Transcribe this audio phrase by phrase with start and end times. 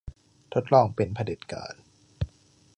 [0.53, 1.75] ทดลองเป็นเผด็จการ